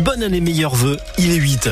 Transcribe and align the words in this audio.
bonne 0.00 0.22
année, 0.22 0.40
meilleurs 0.40 0.74
vœux. 0.74 0.98
Il 1.18 1.30
est 1.30 1.36
8 1.36 1.68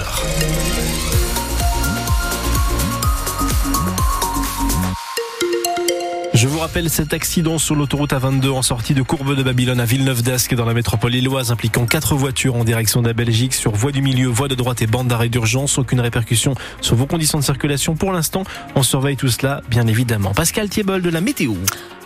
vous 6.58 6.62
rappelle 6.62 6.90
cet 6.90 7.14
accident 7.14 7.56
sur 7.56 7.76
l'autoroute 7.76 8.10
A22 8.10 8.50
en 8.50 8.62
sortie 8.62 8.92
de 8.92 9.02
Courbe 9.02 9.36
de 9.36 9.44
Babylone 9.44 9.78
à 9.78 9.84
Villeneuve 9.84 10.24
d'Ascq 10.24 10.56
dans 10.56 10.64
la 10.64 10.74
métropole 10.74 11.14
illoise 11.14 11.52
impliquant 11.52 11.86
quatre 11.86 12.16
voitures 12.16 12.56
en 12.56 12.64
direction 12.64 13.00
de 13.00 13.06
la 13.06 13.12
Belgique 13.12 13.54
sur 13.54 13.70
voie 13.76 13.92
du 13.92 14.02
milieu, 14.02 14.26
voie 14.26 14.48
de 14.48 14.56
droite 14.56 14.82
et 14.82 14.88
bande 14.88 15.06
d'arrêt 15.06 15.28
d'urgence. 15.28 15.78
Aucune 15.78 16.00
répercussion 16.00 16.56
sur 16.80 16.96
vos 16.96 17.06
conditions 17.06 17.38
de 17.38 17.44
circulation 17.44 17.94
pour 17.94 18.10
l'instant. 18.10 18.42
On 18.74 18.82
surveille 18.82 19.16
tout 19.16 19.28
cela, 19.28 19.62
bien 19.70 19.86
évidemment. 19.86 20.34
Pascal 20.34 20.68
Thiebol 20.68 21.00
de 21.00 21.10
la 21.10 21.20
météo. 21.20 21.54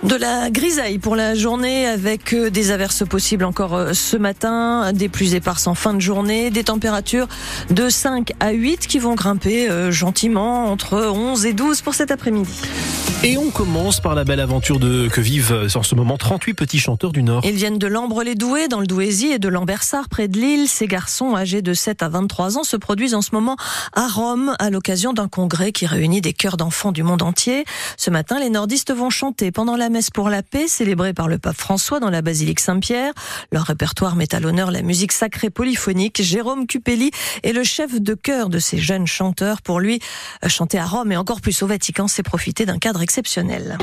De 0.03 0.17
la 0.17 0.51
grisaille 0.51 0.99
pour 0.99 1.15
la 1.15 1.37
journée 1.37 1.87
avec 1.87 2.35
euh, 2.35 2.51
des 2.51 2.73
averses 2.73 3.07
possibles 3.07 3.45
encore 3.45 3.77
euh, 3.77 3.93
ce 3.93 4.17
matin, 4.17 4.93
des 4.93 5.09
pluies 5.09 5.37
éparses 5.37 5.69
en 5.69 5.75
fin 5.75 5.95
de 5.95 6.01
journée, 6.01 6.51
des 6.51 6.65
températures 6.65 7.29
de 7.71 7.89
5 7.89 8.33
à 8.41 8.51
8 8.51 8.89
qui 8.89 8.99
vont 8.99 9.15
grimper 9.15 9.71
euh, 9.71 9.93
gentiment 9.93 10.67
entre 10.73 10.97
11 11.07 11.47
et 11.47 11.53
12 11.53 11.83
pour 11.83 11.95
cet 11.95 12.11
après-midi. 12.11 12.53
Et 13.23 13.39
on 13.39 13.51
commence 13.51 14.01
par 14.01 14.17
la 14.17 14.25
belle 14.25 14.41
aventure 14.43 14.79
de 14.79 15.09
que 15.09 15.21
vivent 15.21 15.69
en 15.75 15.83
ce 15.83 15.95
moment 15.95 16.19
38 16.19 16.55
petits 16.55 16.79
chanteurs 16.79 17.13
du 17.13 17.23
Nord. 17.23 17.43
Ils 17.45 17.55
viennent 17.55 17.79
de 17.79 17.87
l'Ambre-les-Doués 17.87 18.69
dans 18.69 18.81
le 18.81 18.87
Douaisis 18.87 19.33
et 19.33 19.39
de 19.39 19.49
Lambersart 19.49 20.09
près 20.09 20.29
de 20.29 20.39
Lille. 20.39 20.69
Ces 20.69 20.87
garçons 20.87 21.35
âgés 21.37 21.63
de 21.63 21.73
7 21.73 22.03
à 22.03 22.09
23 22.09 22.59
ans 22.59 22.65
se 22.65 22.77
produisent 22.77 23.15
en 23.15 23.23
ce 23.23 23.31
moment 23.33 23.57
à 23.95 24.09
Rome 24.09 24.55
à 24.59 24.71
l'occasion 24.71 25.13
d'un 25.13 25.29
congrès 25.29 25.73
qui 25.73 25.87
réunit 25.87 26.21
des 26.21 26.33
chœurs 26.33 26.57
d'enfants 26.57 26.93
du 26.93 27.03
monde 27.03 27.23
entier. 27.23 27.65
Ce 27.97 28.11
matin, 28.11 28.41
les 28.41 28.51
nordistes 28.51 28.93
vont 28.93 29.11
chanter 29.11 29.53
pendant 29.53 29.77
la 29.77 29.89
messe 29.89 30.11
pour 30.11 30.29
la 30.29 30.43
paix 30.43 30.67
célébrée 30.69 31.15
par 31.15 31.29
le 31.29 31.39
pape 31.39 31.57
François 31.57 32.01
dans 32.01 32.11
la 32.11 32.21
basilique 32.21 32.61
Saint-Pierre. 32.61 33.13
Leur 33.53 33.65
répertoire 33.65 34.17
met 34.17 34.35
à 34.35 34.41
l'honneur 34.41 34.71
la 34.71 34.83
musique 34.83 35.13
sacrée 35.13 35.51
polyphonique. 35.51 36.21
Jérôme 36.23 36.67
Cupelli 36.67 37.11
est 37.45 37.53
le 37.53 37.63
chef 37.63 38.01
de 38.01 38.15
chœur 38.15 38.49
de 38.49 38.59
ces 38.59 38.79
jeunes 38.79 39.07
chanteurs. 39.07 39.63
Pour 39.63 39.79
lui, 39.79 40.01
chanter 40.49 40.79
à 40.79 40.87
Rome 40.87 41.13
et 41.13 41.17
encore 41.17 41.41
plus 41.41 41.63
au 41.63 41.67
Vatican, 41.67 42.09
c'est 42.09 42.23
profiter 42.23 42.67
d'un 42.67 42.79
cadre 42.79 43.03
exceptionnel. 43.03 43.79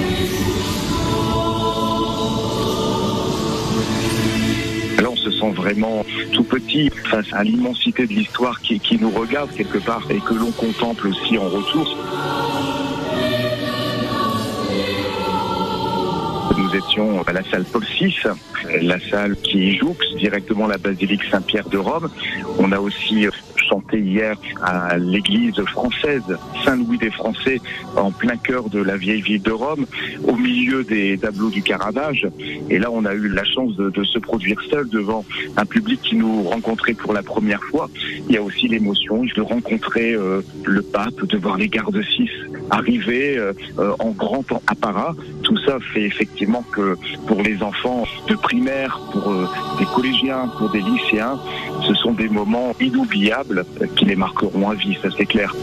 Là, 5.02 5.09
on 5.09 5.16
se 5.16 5.31
sent 5.31 5.52
vraiment 5.52 6.06
tout 6.33 6.44
petit 6.44 6.89
face 7.09 7.28
à 7.31 7.44
l'immensité 7.44 8.06
de 8.06 8.14
l'histoire 8.14 8.59
qui, 8.61 8.80
qui 8.80 8.97
nous 8.97 9.11
regarde 9.11 9.52
quelque 9.53 9.78
part 9.78 10.03
et 10.09 10.19
que 10.19 10.33
l'on 10.33 10.52
contemple 10.52 11.08
aussi 11.08 11.38
en 11.38 11.47
retour. 11.47 11.97
Nous 16.58 16.75
étions 16.75 17.22
à 17.25 17.34
la 17.34 17.44
salle 17.50 17.63
Paul 17.63 17.86
VI, 18.00 18.13
la 18.81 19.00
salle 19.00 19.36
qui 19.38 19.78
jouxte 19.78 20.16
directement 20.17 20.67
la 20.67 20.78
basilique 20.78 21.23
Saint-Pierre 21.31 21.69
de 21.69 21.78
Rome. 21.78 22.09
On 22.58 22.72
a 22.72 22.80
aussi 22.80 23.28
chanté 23.70 24.00
hier 24.00 24.36
à 24.62 24.98
l'église 24.98 25.62
française 25.66 26.23
Saint-Louis 26.66 26.98
des 26.98 27.12
Français 27.12 27.62
en 27.95 28.12
plein 28.12 28.38
cœur 28.38 28.70
de 28.70 28.81
la 28.81 28.98
vieille 28.98 29.22
ville 29.22 29.42
de 29.42 29.52
Rome, 29.52 29.86
au 30.28 30.36
milieu 30.36 30.84
des 30.84 31.17
tableaux 31.17 31.50
du 31.50 31.62
Caravage. 31.62 32.28
Et 32.70 32.80
là, 32.80 32.90
on 32.92 33.06
a 33.06 33.14
eu 33.14 33.28
la 33.28 33.44
chance 33.44 33.75
de, 33.75 34.03
se 34.03 34.17
produire 34.17 34.59
seul 34.70 34.88
devant 34.90 35.25
un 35.58 35.66
public 35.66 36.02
qui 36.02 36.16
nous 36.16 36.44
rencontrait 36.44 36.94
pour 36.94 37.14
la 37.14 37.22
première 37.22 37.62
fois. 37.64 37.90
Il 38.28 38.34
y 38.34 38.38
a 38.38 38.42
aussi 38.42 38.67
l'émotion 38.67 39.23
de 39.23 39.42
rencontrer 39.42 40.14
euh, 40.14 40.42
le 40.66 40.81
pape, 40.81 41.25
de 41.25 41.38
voir 41.38 41.58
les 41.58 41.67
gardes 41.67 42.02
six 42.16 42.30
arriver 42.72 43.38
euh, 43.38 43.53
euh, 43.80 43.94
en 44.00 44.12
grand 44.12 44.45
apparat. 44.67 45.16
Tout 45.44 45.58
ça 45.66 45.78
fait 45.94 46.03
effectivement 46.03 46.64
que 46.72 46.97
pour 47.28 47.42
les 47.42 47.62
enfants 47.62 48.03
de 48.28 48.36
primaire, 48.36 49.00
pour 49.12 49.34
des 49.78 49.86
collégiens, 49.86 50.50
pour 50.58 50.70
des 50.72 50.81
lycéens, 50.81 51.40
ce 51.88 51.94
sont 51.95 52.14
des 52.14 52.30
moments 52.30 52.73
inoubliables 52.80 53.58
qui 53.95 54.05
les 54.05 54.15
marqueront 54.15 54.69
à 54.69 54.75
vie, 54.75 54.97
ça 55.02 55.09
c'est 55.17 55.25
clair. 55.25 55.55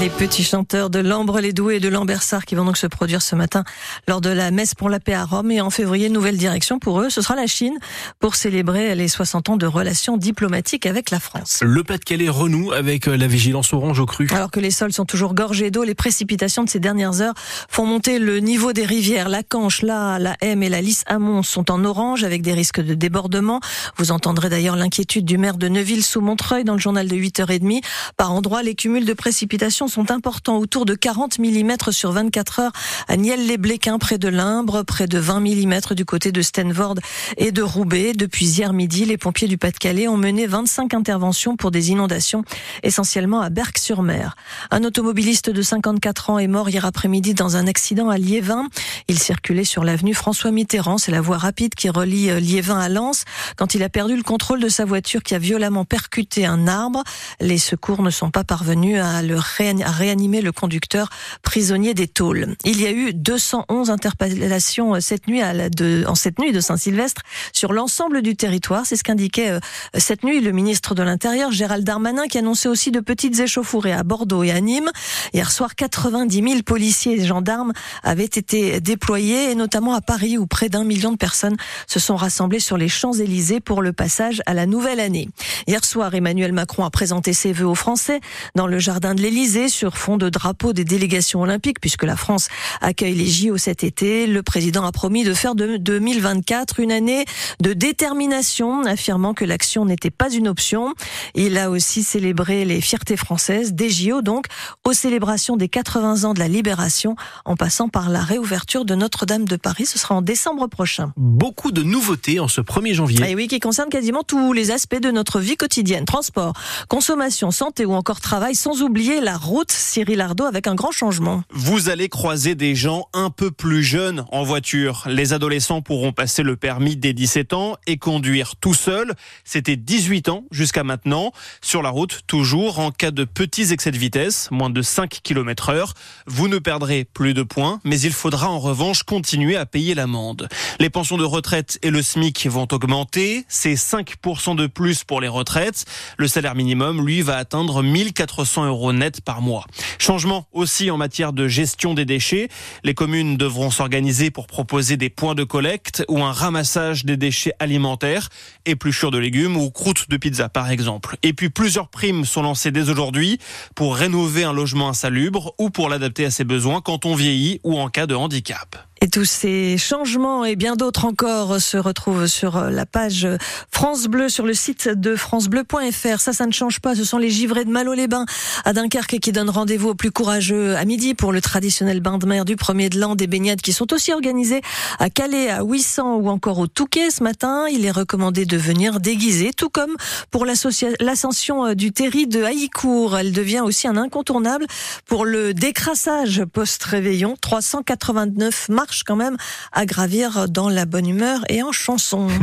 Les 0.00 0.08
petits 0.08 0.44
chanteurs 0.44 0.90
de 0.90 0.98
l'Ambre, 0.98 1.40
les 1.40 1.52
Doués 1.52 1.76
et 1.76 1.80
de 1.80 1.88
l'Ambersart 1.88 2.44
qui 2.44 2.54
vont 2.54 2.64
donc 2.64 2.76
se 2.76 2.86
produire 2.86 3.22
ce 3.22 3.36
matin 3.36 3.64
lors 4.08 4.20
de 4.20 4.30
la 4.30 4.50
messe 4.50 4.74
pour 4.74 4.88
la 4.88 5.00
paix 5.00 5.14
à 5.14 5.24
Rome 5.24 5.50
et 5.50 5.60
en 5.60 5.70
février, 5.70 6.08
nouvelle 6.08 6.36
direction 6.36 6.78
pour 6.78 7.00
eux, 7.00 7.10
ce 7.10 7.22
sera 7.22 7.34
la 7.34 7.46
Chine 7.46 7.78
pour 8.18 8.34
célébrer 8.34 8.94
les 8.94 9.08
60 9.08 9.50
ans 9.50 9.56
de 9.56 9.66
relations 9.66 10.16
diplomatiques 10.16 10.86
avec 10.86 11.10
la 11.10 11.20
France. 11.20 11.60
Le 11.62 11.84
Pas-de-Calais 11.84 12.28
renoue 12.28 12.72
avec 12.72 13.06
la 13.06 13.26
vigilance 13.26 13.72
orange 13.72 14.00
au 14.00 14.06
cru. 14.06 14.28
Alors 14.32 14.50
que 14.50 14.60
les 14.60 14.70
sols 14.70 14.92
sont 14.92 15.04
toujours 15.04 15.34
gorgés 15.34 15.70
d'eau, 15.70 15.84
les 15.84 15.94
précipitations 15.94 16.64
de 16.64 16.68
ces 16.68 16.80
dernières 16.80 17.20
heures 17.20 17.34
font 17.68 17.86
monter 17.86 18.18
le 18.18 18.38
niveau 18.38 18.72
des 18.72 18.84
rivières. 18.84 19.28
La 19.28 19.42
Canche, 19.42 19.82
la, 19.82 20.18
la 20.18 20.36
M 20.40 20.62
et 20.62 20.68
la 20.68 20.80
Lys 20.80 21.04
Amont 21.06 21.42
sont 21.42 21.70
en 21.70 21.84
orange 21.84 22.24
avec 22.24 22.42
des 22.42 22.52
risques 22.52 22.80
de 22.80 22.94
débordement. 22.94 23.60
Vous 23.96 24.12
entendrez 24.12 24.48
d'ailleurs 24.48 24.76
l'inquiétude 24.76 25.24
du 25.24 25.38
maire 25.38 25.56
de 25.56 25.68
Neuville 25.68 26.04
sous 26.04 26.20
Montreuil 26.20 26.64
dans 26.64 26.74
le 26.74 26.78
journal 26.78 27.08
de 27.08 27.16
8h30. 27.40 27.82
Par 28.16 28.32
endroits, 28.32 28.62
les 28.62 28.74
cumuls 28.74 29.04
de 29.04 29.12
précipitations 29.12 29.88
sont 29.88 30.10
importants, 30.10 30.58
autour 30.58 30.84
de 30.84 30.94
40 30.94 31.38
mm 31.38 31.76
sur 31.90 32.12
24 32.12 32.60
heures 32.60 32.72
à 33.08 33.16
Niel-les-Bléquins 33.16 33.98
près 33.98 34.18
de 34.18 34.28
Limbre, 34.28 34.82
près 34.84 35.06
de 35.06 35.18
20 35.18 35.40
mm 35.40 35.80
du 35.94 36.04
côté 36.04 36.32
de 36.32 36.42
Stenvord 36.42 36.96
et 37.36 37.52
de 37.52 37.62
Roubaix. 37.62 38.12
Depuis 38.12 38.46
hier 38.46 38.72
midi, 38.72 39.04
les 39.04 39.16
pompiers 39.16 39.48
du 39.48 39.58
Pas-de-Calais 39.58 40.08
ont 40.08 40.16
mené 40.16 40.46
25 40.46 40.94
interventions 40.94 41.56
pour 41.56 41.70
des 41.70 41.90
inondations, 41.90 42.44
essentiellement 42.82 43.40
à 43.40 43.50
Berck-sur-Mer. 43.50 44.36
Un 44.70 44.84
automobiliste 44.84 45.50
de 45.50 45.62
54 45.62 46.30
ans 46.30 46.38
est 46.38 46.46
mort 46.46 46.68
hier 46.68 46.84
après-midi 46.84 47.34
dans 47.34 47.56
un 47.56 47.66
accident 47.66 48.10
à 48.10 48.18
Liévin. 48.18 48.68
Il 49.08 49.18
circulait 49.18 49.64
sur 49.64 49.84
l'avenue 49.84 50.14
François 50.14 50.50
Mitterrand, 50.50 50.98
c'est 50.98 51.12
la 51.12 51.20
voie 51.20 51.38
rapide 51.38 51.74
qui 51.74 51.88
relie 51.88 52.40
Liévin 52.40 52.78
à 52.78 52.88
Lens, 52.88 53.24
quand 53.56 53.74
il 53.74 53.82
a 53.82 53.88
perdu 53.88 54.16
le 54.16 54.22
contrôle 54.22 54.60
de 54.60 54.68
sa 54.68 54.84
voiture 54.84 55.22
qui 55.22 55.34
a 55.34 55.38
violemment 55.38 55.84
percuté 55.84 56.46
un 56.46 56.68
arbre. 56.68 57.02
Les 57.38 57.58
secours 57.58 58.02
ne 58.02 58.10
sont 58.10 58.30
pas 58.30 58.44
parvenus 58.44 59.00
à, 59.00 59.22
le 59.22 59.36
réanimer 59.38 60.40
le 60.40 60.52
conducteur 60.52 61.08
prisonnier 61.42 61.94
des 61.94 62.08
tôles. 62.08 62.56
Il 62.64 62.80
y 62.80 62.86
a 62.86 62.92
eu 62.92 63.12
211 63.14 63.90
interpellations 63.90 65.00
cette 65.00 65.28
nuit 65.28 65.42
à 65.42 65.52
la 65.52 65.70
de, 65.70 66.04
en 66.06 66.14
cette 66.14 66.38
nuit 66.38 66.52
de 66.52 66.60
Saint-Sylvestre 66.60 67.22
sur 67.52 67.72
l'ensemble 67.72 68.22
du 68.22 68.36
territoire. 68.36 68.86
C'est 68.86 68.96
ce 68.96 69.04
qu'indiquait 69.04 69.58
cette 69.96 70.24
nuit 70.24 70.40
le 70.40 70.52
ministre 70.52 70.94
de 70.94 71.02
l'Intérieur, 71.02 71.52
Gérald 71.52 71.84
Darmanin, 71.84 72.26
qui 72.26 72.38
annonçait 72.38 72.68
aussi 72.68 72.90
de 72.90 73.00
petites 73.00 73.38
échauffourées 73.38 73.92
à 73.92 74.02
Bordeaux 74.02 74.42
et 74.42 74.50
à 74.50 74.60
Nîmes. 74.60 74.90
Hier 75.32 75.50
soir, 75.50 75.74
90 75.74 76.42
000 76.42 76.62
policiers 76.62 77.20
et 77.20 77.26
gendarmes 77.26 77.72
avaient 78.02 78.24
été 78.24 78.80
déployés, 78.80 79.50
et 79.50 79.54
notamment 79.54 79.94
à 79.94 80.00
Paris, 80.00 80.38
où 80.38 80.46
près 80.46 80.68
d'un 80.68 80.84
million 80.84 81.12
de 81.12 81.16
personnes 81.16 81.56
se 81.86 82.00
sont 82.00 82.16
rassemblées 82.16 82.60
sur 82.60 82.76
les 82.76 82.88
Champs-Élysées 82.88 83.60
pour 83.60 83.82
le 83.82 83.92
passage 83.92 84.42
à 84.46 84.54
la 84.54 84.66
nouvelle 84.66 85.00
année. 85.00 85.28
Hier 85.66 85.84
soir, 85.84 86.14
Emmanuel 86.14 86.52
Macron 86.52 86.84
a 86.84 86.90
présenté 86.90 87.19
ses 87.32 87.52
vœux 87.52 87.66
aux 87.66 87.74
Français 87.74 88.20
dans 88.54 88.66
le 88.66 88.78
jardin 88.78 89.14
de 89.14 89.20
l'Élysée 89.20 89.68
sur 89.68 89.96
fond 89.96 90.16
de 90.16 90.28
drapeau 90.28 90.72
des 90.72 90.84
délégations 90.84 91.42
olympiques, 91.42 91.80
puisque 91.80 92.04
la 92.04 92.16
France 92.16 92.48
accueille 92.80 93.14
les 93.14 93.26
JO 93.26 93.56
cet 93.56 93.84
été. 93.84 94.26
Le 94.26 94.42
président 94.42 94.84
a 94.84 94.92
promis 94.92 95.24
de 95.24 95.34
faire 95.34 95.54
de 95.54 95.76
2024 95.76 96.80
une 96.80 96.92
année 96.92 97.24
de 97.60 97.72
détermination, 97.72 98.84
affirmant 98.84 99.34
que 99.34 99.44
l'action 99.44 99.84
n'était 99.84 100.10
pas 100.10 100.30
une 100.32 100.48
option. 100.48 100.94
Il 101.34 101.58
a 101.58 101.70
aussi 101.70 102.02
célébré 102.02 102.64
les 102.64 102.80
fiertés 102.80 103.16
françaises 103.16 103.72
des 103.72 103.90
JO, 103.90 104.22
donc 104.22 104.46
aux 104.86 104.92
célébrations 104.92 105.56
des 105.56 105.68
80 105.68 106.24
ans 106.24 106.34
de 106.34 106.38
la 106.38 106.48
libération, 106.48 107.16
en 107.44 107.56
passant 107.56 107.88
par 107.88 108.08
la 108.08 108.20
réouverture 108.20 108.84
de 108.84 108.94
Notre-Dame 108.94 109.44
de 109.44 109.56
Paris. 109.56 109.86
Ce 109.86 109.98
sera 109.98 110.14
en 110.14 110.22
décembre 110.22 110.66
prochain. 110.66 111.12
Beaucoup 111.16 111.72
de 111.72 111.82
nouveautés 111.82 112.40
en 112.40 112.48
ce 112.48 112.60
1er 112.60 112.94
janvier. 112.94 113.30
Et 113.30 113.34
oui, 113.34 113.46
qui 113.48 113.60
concerne 113.60 113.88
quasiment 113.90 114.22
tous 114.22 114.52
les 114.52 114.70
aspects 114.70 115.00
de 115.00 115.10
notre 115.10 115.40
vie 115.40 115.56
quotidienne. 115.56 116.04
Transport, 116.04 116.54
consommation, 116.88 117.09
santé 117.50 117.84
ou 117.84 117.94
encore 117.94 118.20
travail, 118.20 118.54
sans 118.54 118.82
oublier 118.82 119.20
la 119.20 119.36
route. 119.36 119.72
Cyril 119.72 120.20
Ardo 120.20 120.44
avec 120.44 120.66
un 120.66 120.74
grand 120.74 120.92
changement. 120.92 121.42
Vous 121.50 121.88
allez 121.88 122.08
croiser 122.08 122.54
des 122.54 122.74
gens 122.74 123.06
un 123.12 123.30
peu 123.30 123.50
plus 123.50 123.82
jeunes 123.82 124.24
en 124.30 124.44
voiture. 124.44 125.02
Les 125.06 125.32
adolescents 125.32 125.82
pourront 125.82 126.12
passer 126.12 126.42
le 126.42 126.56
permis 126.56 126.96
dès 126.96 127.12
17 127.12 127.52
ans 127.52 127.76
et 127.86 127.96
conduire 127.96 128.54
tout 128.56 128.74
seul. 128.74 129.14
C'était 129.44 129.76
18 129.76 130.28
ans 130.28 130.44
jusqu'à 130.50 130.84
maintenant. 130.84 131.32
Sur 131.60 131.82
la 131.82 131.90
route, 131.90 132.20
toujours 132.26 132.78
en 132.78 132.90
cas 132.92 133.10
de 133.10 133.24
petits 133.24 133.72
excès 133.72 133.90
de 133.90 133.98
vitesse, 133.98 134.48
moins 134.50 134.70
de 134.70 134.82
5 134.82 135.20
km 135.22 135.70
heure. 135.70 135.94
Vous 136.26 136.48
ne 136.48 136.58
perdrez 136.58 137.04
plus 137.04 137.34
de 137.34 137.42
points, 137.42 137.80
mais 137.84 138.00
il 138.00 138.12
faudra 138.12 138.48
en 138.48 138.60
revanche 138.60 139.02
continuer 139.02 139.56
à 139.56 139.66
payer 139.66 139.94
l'amende. 139.94 140.48
Les 140.78 140.90
pensions 140.90 141.18
de 141.18 141.24
retraite 141.24 141.78
et 141.82 141.90
le 141.90 142.02
SMIC 142.02 142.46
vont 142.46 142.68
augmenter. 142.70 143.44
C'est 143.48 143.74
5% 143.74 144.54
de 144.54 144.66
plus 144.68 145.02
pour 145.04 145.20
les 145.20 145.28
retraites. 145.28 145.84
Le 146.16 146.28
salaire 146.28 146.54
minimum, 146.54 146.99
lui, 147.00 147.22
va 147.22 147.36
atteindre 147.36 147.82
1400 147.82 148.66
euros 148.66 148.92
net 148.92 149.20
par 149.20 149.42
mois. 149.42 149.64
Changement 149.98 150.46
aussi 150.52 150.90
en 150.90 150.96
matière 150.96 151.32
de 151.32 151.48
gestion 151.48 151.94
des 151.94 152.04
déchets. 152.04 152.48
Les 152.84 152.94
communes 152.94 153.36
devront 153.36 153.70
s'organiser 153.70 154.30
pour 154.30 154.46
proposer 154.46 154.96
des 154.96 155.10
points 155.10 155.34
de 155.34 155.44
collecte 155.44 156.04
ou 156.08 156.22
un 156.22 156.32
ramassage 156.32 157.04
des 157.04 157.16
déchets 157.16 157.52
alimentaires, 157.58 158.28
épluchures 158.66 159.10
de 159.10 159.18
légumes 159.18 159.56
ou 159.56 159.70
croûtes 159.70 160.08
de 160.08 160.16
pizza 160.16 160.48
par 160.48 160.70
exemple. 160.70 161.16
Et 161.22 161.32
puis 161.32 161.50
plusieurs 161.50 161.88
primes 161.88 162.24
sont 162.24 162.42
lancées 162.42 162.70
dès 162.70 162.90
aujourd'hui 162.90 163.38
pour 163.74 163.96
rénover 163.96 164.44
un 164.44 164.52
logement 164.52 164.88
insalubre 164.88 165.54
ou 165.58 165.70
pour 165.70 165.88
l'adapter 165.88 166.24
à 166.24 166.30
ses 166.30 166.44
besoins 166.44 166.80
quand 166.80 167.04
on 167.04 167.14
vieillit 167.14 167.60
ou 167.64 167.78
en 167.78 167.88
cas 167.88 168.06
de 168.06 168.14
handicap. 168.14 168.89
Et 169.02 169.08
tous 169.08 169.24
ces 169.24 169.78
changements 169.78 170.44
et 170.44 170.56
bien 170.56 170.76
d'autres 170.76 171.06
encore 171.06 171.58
se 171.58 171.78
retrouvent 171.78 172.26
sur 172.26 172.60
la 172.70 172.84
page 172.84 173.26
France 173.70 174.08
Bleu, 174.08 174.28
sur 174.28 174.44
le 174.44 174.52
site 174.52 174.88
de 174.88 175.16
francebleu.fr. 175.16 176.20
Ça, 176.20 176.34
ça 176.34 176.44
ne 176.44 176.52
change 176.52 176.80
pas. 176.80 176.94
Ce 176.94 177.04
sont 177.04 177.16
les 177.16 177.30
givrés 177.30 177.64
de 177.64 177.70
Malo-les-Bains 177.70 178.26
à 178.66 178.74
Dunkerque 178.74 179.18
qui 179.18 179.32
donnent 179.32 179.48
rendez-vous 179.48 179.88
aux 179.88 179.94
plus 179.94 180.10
courageux 180.10 180.76
à 180.76 180.84
midi 180.84 181.14
pour 181.14 181.32
le 181.32 181.40
traditionnel 181.40 182.00
bain 182.00 182.18
de 182.18 182.26
mer 182.26 182.44
du 182.44 182.56
premier 182.56 182.90
de 182.90 183.00
l'an. 183.00 183.14
Des 183.16 183.26
baignades 183.26 183.62
qui 183.62 183.72
sont 183.72 183.90
aussi 183.94 184.12
organisées 184.12 184.60
à 184.98 185.08
Calais, 185.08 185.48
à 185.48 185.62
800 185.62 186.16
ou 186.16 186.28
encore 186.28 186.58
au 186.58 186.66
Touquet 186.66 187.10
ce 187.10 187.22
matin. 187.22 187.64
Il 187.72 187.86
est 187.86 187.90
recommandé 187.90 188.44
de 188.44 188.58
venir 188.58 189.00
déguisé, 189.00 189.52
tout 189.56 189.70
comme 189.70 189.96
pour 190.30 190.44
l'ascension 190.44 191.72
du 191.72 191.92
Terry 191.92 192.26
de 192.26 192.42
Haïcourt. 192.42 193.16
Elle 193.16 193.32
devient 193.32 193.60
aussi 193.60 193.88
un 193.88 193.96
incontournable 193.96 194.66
pour 195.06 195.24
le 195.24 195.54
décrassage 195.54 196.44
post-réveillon. 196.44 197.36
389 197.40 198.68
quand 199.04 199.16
même 199.16 199.36
à 199.72 199.86
gravir 199.86 200.48
dans 200.48 200.68
la 200.68 200.84
bonne 200.84 201.08
humeur 201.08 201.40
et 201.48 201.62
en 201.62 201.72
chanson. 201.72 202.28